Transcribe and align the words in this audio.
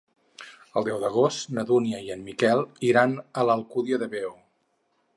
El 0.79 0.87
deu 0.87 0.97
d'agost 1.03 1.53
na 1.59 1.67
Duna 1.71 2.01
i 2.07 2.11
en 2.17 2.25
Miquel 2.31 2.65
iran 2.91 3.17
a 3.43 3.49
l'Alcúdia 3.51 4.05
de 4.07 4.13
Veo. 4.17 4.37